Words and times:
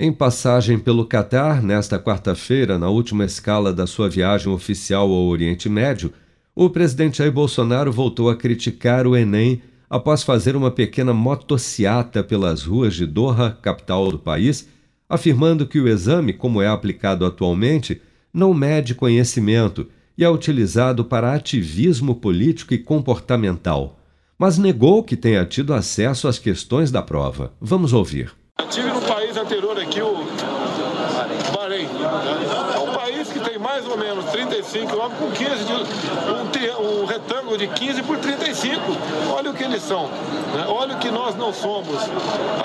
Em 0.00 0.12
passagem 0.12 0.78
pelo 0.78 1.04
Catar, 1.04 1.60
nesta 1.60 1.98
quarta-feira, 1.98 2.78
na 2.78 2.88
última 2.88 3.24
escala 3.24 3.72
da 3.72 3.84
sua 3.84 4.08
viagem 4.08 4.46
oficial 4.52 5.10
ao 5.10 5.26
Oriente 5.26 5.68
Médio, 5.68 6.12
o 6.54 6.70
presidente 6.70 7.18
Jair 7.18 7.32
Bolsonaro 7.32 7.90
voltou 7.90 8.30
a 8.30 8.36
criticar 8.36 9.08
o 9.08 9.16
Enem 9.16 9.60
após 9.90 10.22
fazer 10.22 10.54
uma 10.54 10.70
pequena 10.70 11.12
motociata 11.12 12.22
pelas 12.22 12.62
ruas 12.62 12.94
de 12.94 13.06
Doha, 13.06 13.58
capital 13.60 14.12
do 14.12 14.20
país, 14.20 14.68
afirmando 15.08 15.66
que 15.66 15.80
o 15.80 15.88
exame, 15.88 16.32
como 16.32 16.62
é 16.62 16.68
aplicado 16.68 17.26
atualmente, 17.26 18.00
não 18.32 18.54
mede 18.54 18.94
conhecimento 18.94 19.88
e 20.16 20.22
é 20.22 20.30
utilizado 20.30 21.04
para 21.04 21.34
ativismo 21.34 22.14
político 22.14 22.72
e 22.72 22.78
comportamental. 22.78 23.98
Mas 24.38 24.58
negou 24.58 25.02
que 25.02 25.16
tenha 25.16 25.44
tido 25.44 25.74
acesso 25.74 26.28
às 26.28 26.38
questões 26.38 26.92
da 26.92 27.02
prova. 27.02 27.52
Vamos 27.60 27.92
ouvir. 27.92 28.37
País 29.28 29.36
anterior 29.36 29.78
aqui, 29.78 30.00
o 30.00 30.24
Bahrein. 31.54 31.86
É 32.74 32.78
um 32.78 32.94
país 32.94 33.30
que 33.30 33.38
tem 33.40 33.58
mais 33.58 33.77
ou 33.90 33.98
menos 33.98 34.24
35 34.26 34.86
quilômetros 34.86 35.18
com 35.18 35.30
15 35.30 35.64
de, 35.64 35.72
um, 35.72 37.02
um, 37.02 37.04
retângulo 37.04 37.56
de 37.56 37.68
15 37.68 38.02
por 38.02 38.18
35. 38.18 38.80
Olha 39.34 39.50
o 39.50 39.54
que 39.54 39.64
eles 39.64 39.82
são. 39.82 40.06
Né? 40.06 40.66
Olha 40.68 40.96
o 40.96 40.98
que 40.98 41.10
nós 41.10 41.34
não 41.36 41.52
somos. 41.52 41.96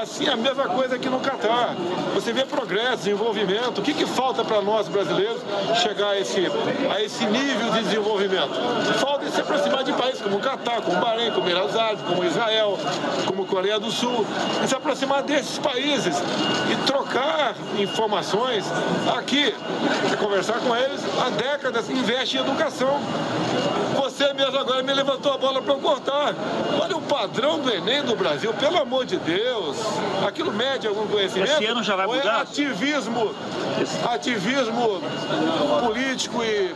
Assim, 0.00 0.28
a 0.28 0.36
mesma 0.36 0.68
coisa 0.68 0.96
aqui 0.96 1.08
no 1.08 1.20
Catar. 1.20 1.74
Você 2.14 2.32
vê 2.32 2.44
progresso, 2.44 2.98
desenvolvimento. 2.98 3.78
O 3.78 3.82
que, 3.82 3.94
que 3.94 4.06
falta 4.06 4.44
para 4.44 4.60
nós 4.60 4.88
brasileiros 4.88 5.40
chegar 5.82 6.10
a 6.10 6.18
esse, 6.18 6.46
a 6.90 7.02
esse 7.02 7.24
nível 7.26 7.70
de 7.72 7.82
desenvolvimento? 7.82 8.54
Falta 8.98 9.30
se 9.30 9.40
aproximar 9.40 9.82
de 9.82 9.92
países 9.92 10.20
como 10.20 10.36
o 10.36 10.40
Catar, 10.40 10.82
como 10.82 10.98
o 10.98 11.00
Bahrein, 11.00 11.30
como 11.30 11.46
Emirados 11.46 11.74
Árabes, 11.74 12.04
como 12.06 12.24
Israel, 12.24 12.78
como 13.26 13.46
Coreia 13.46 13.80
do 13.80 13.90
Sul. 13.90 14.26
E 14.62 14.68
se 14.68 14.74
aproximar 14.74 15.22
desses 15.22 15.58
países 15.58 16.16
e 16.70 16.86
trocar 16.86 17.54
informações 17.78 18.64
aqui, 19.16 19.54
conversar 20.18 20.60
com 20.60 20.76
eles 20.76 21.00
há 21.22 21.30
décadas, 21.30 21.88
investe 21.88 22.36
em 22.36 22.40
educação. 22.40 22.98
Você 23.94 24.32
mesmo 24.34 24.58
agora 24.58 24.82
me 24.82 24.92
levantou 24.92 25.32
a 25.32 25.38
bola 25.38 25.62
para 25.62 25.74
eu 25.74 25.78
cortar. 25.78 26.34
Olha 26.80 26.96
o 26.96 27.02
padrão 27.02 27.60
do 27.60 27.70
Enem 27.70 28.02
do 28.02 28.16
Brasil, 28.16 28.52
pelo 28.54 28.78
amor 28.78 29.04
de 29.06 29.16
Deus. 29.18 29.76
Aquilo 30.26 30.52
mede 30.52 30.86
algum 30.88 31.06
conhecimento? 31.06 31.52
Esse 31.52 31.66
ano 31.66 31.82
já 31.82 31.94
vai 31.94 32.06
mudar? 32.06 32.22
Ou 32.24 32.30
é 32.38 32.42
ativismo, 32.42 33.34
ativismo 34.12 35.00
político 35.86 36.42
e, 36.42 36.74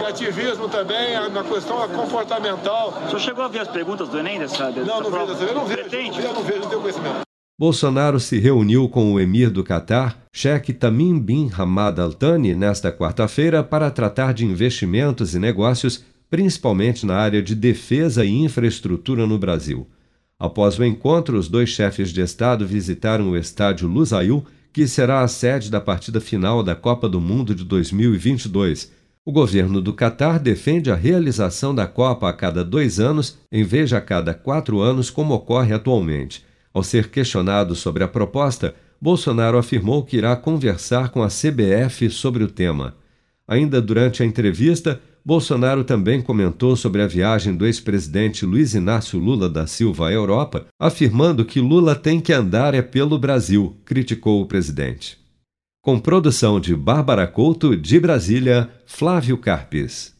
e 0.00 0.06
ativismo 0.08 0.68
também 0.68 1.14
na 1.30 1.44
questão 1.44 1.86
comportamental. 1.88 2.94
O 3.04 3.08
senhor 3.08 3.20
chegou 3.20 3.44
a 3.44 3.48
ver 3.48 3.60
as 3.60 3.68
perguntas 3.68 4.08
do 4.08 4.18
Enem 4.18 4.38
dessa, 4.38 4.70
dessa 4.70 4.86
Não, 4.86 5.00
não 5.02 5.10
prova? 5.10 5.34
vejo, 5.34 5.50
eu 5.50 5.54
não 5.54 5.66
vejo, 5.66 5.80
Pretende? 5.82 6.24
eu 6.24 6.32
não 6.32 6.42
vejo, 6.42 6.60
não 6.60 6.68
tenho 6.68 6.80
conhecimento. 6.80 7.25
Bolsonaro 7.58 8.20
se 8.20 8.38
reuniu 8.38 8.86
com 8.86 9.14
o 9.14 9.18
emir 9.18 9.48
do 9.48 9.64
Catar, 9.64 10.26
Sheikh 10.30 10.74
Tamim 10.74 11.18
bin 11.18 11.50
Hamad 11.56 11.98
Al 11.98 12.12
Thani, 12.12 12.54
nesta 12.54 12.92
quarta-feira 12.92 13.64
para 13.64 13.90
tratar 13.90 14.34
de 14.34 14.44
investimentos 14.44 15.34
e 15.34 15.38
negócios, 15.38 16.04
principalmente 16.28 17.06
na 17.06 17.16
área 17.16 17.42
de 17.42 17.54
defesa 17.54 18.26
e 18.26 18.28
infraestrutura 18.28 19.26
no 19.26 19.38
Brasil. 19.38 19.88
Após 20.38 20.78
o 20.78 20.84
encontro, 20.84 21.38
os 21.38 21.48
dois 21.48 21.70
chefes 21.70 22.10
de 22.10 22.20
Estado 22.20 22.66
visitaram 22.66 23.30
o 23.30 23.36
estádio 23.38 23.88
Lusail, 23.88 24.44
que 24.70 24.86
será 24.86 25.22
a 25.22 25.28
sede 25.28 25.70
da 25.70 25.80
partida 25.80 26.20
final 26.20 26.62
da 26.62 26.74
Copa 26.74 27.08
do 27.08 27.22
Mundo 27.22 27.54
de 27.54 27.64
2022. 27.64 28.92
O 29.24 29.32
governo 29.32 29.80
do 29.80 29.94
Catar 29.94 30.38
defende 30.38 30.90
a 30.90 30.94
realização 30.94 31.74
da 31.74 31.86
Copa 31.86 32.28
a 32.28 32.34
cada 32.34 32.62
dois 32.62 33.00
anos, 33.00 33.38
em 33.50 33.64
vez 33.64 33.88
de 33.88 33.96
a 33.96 34.00
cada 34.02 34.34
quatro 34.34 34.80
anos, 34.80 35.08
como 35.08 35.32
ocorre 35.32 35.72
atualmente. 35.72 36.44
Ao 36.76 36.82
ser 36.82 37.08
questionado 37.08 37.74
sobre 37.74 38.04
a 38.04 38.08
proposta, 38.08 38.74
Bolsonaro 39.00 39.56
afirmou 39.56 40.04
que 40.04 40.18
irá 40.18 40.36
conversar 40.36 41.08
com 41.08 41.22
a 41.22 41.28
CBF 41.28 42.10
sobre 42.10 42.44
o 42.44 42.48
tema. 42.48 42.94
Ainda 43.48 43.80
durante 43.80 44.22
a 44.22 44.26
entrevista, 44.26 45.00
Bolsonaro 45.24 45.84
também 45.84 46.20
comentou 46.20 46.76
sobre 46.76 47.00
a 47.00 47.06
viagem 47.06 47.56
do 47.56 47.64
ex-presidente 47.64 48.44
Luiz 48.44 48.74
Inácio 48.74 49.18
Lula 49.18 49.48
da 49.48 49.66
Silva 49.66 50.08
à 50.08 50.12
Europa, 50.12 50.66
afirmando 50.78 51.46
que 51.46 51.60
Lula 51.60 51.94
tem 51.94 52.20
que 52.20 52.30
andar 52.30 52.74
é 52.74 52.82
pelo 52.82 53.18
Brasil, 53.18 53.74
criticou 53.82 54.42
o 54.42 54.46
presidente. 54.46 55.16
Com 55.80 55.98
produção 55.98 56.60
de 56.60 56.76
Bárbara 56.76 57.26
Couto, 57.26 57.74
de 57.74 57.98
Brasília, 57.98 58.68
Flávio 58.84 59.38
Carpes. 59.38 60.15